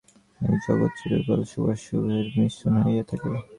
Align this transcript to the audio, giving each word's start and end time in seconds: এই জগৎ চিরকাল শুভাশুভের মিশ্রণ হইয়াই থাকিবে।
এই 0.41 0.57
জগৎ 0.65 0.91
চিরকাল 0.99 1.41
শুভাশুভের 1.51 2.25
মিশ্রণ 2.35 2.73
হইয়াই 2.83 3.05
থাকিবে। 3.09 3.37